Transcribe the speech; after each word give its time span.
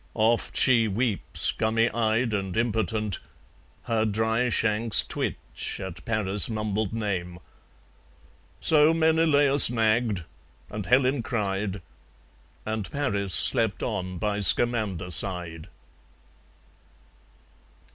Oft 0.15 0.57
she 0.57 0.87
weeps, 0.87 1.51
gummy 1.51 1.87
eyed 1.91 2.33
and 2.33 2.57
impotent; 2.57 3.19
Her 3.83 4.03
dry 4.03 4.49
shanks 4.49 5.05
twitch 5.05 5.79
at 5.79 6.03
Paris' 6.05 6.49
mumbled 6.49 6.91
name. 6.91 7.37
So 8.59 8.95
Menelaus 8.95 9.69
nagged; 9.69 10.23
and 10.71 10.87
Helen 10.87 11.21
cried; 11.21 11.83
And 12.65 12.89
Paris 12.89 13.35
slept 13.35 13.83
on 13.83 14.17
by 14.17 14.39
Scamander 14.39 15.11
side. 15.11 15.67